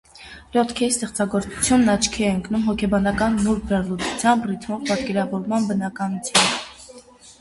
Ռյոթքեի 0.53 0.87
ստեղծագործությունն 0.93 1.91
աչքի 1.95 2.25
է 2.29 2.31
ընկնում, 2.37 2.63
հոգեբանական 2.69 3.37
նուրբ 3.43 3.69
վերլուծությամբ, 3.75 4.49
ռիթմով, 4.53 4.83
պատկերավորման 4.89 5.69
բնականությամբ։ 5.73 6.65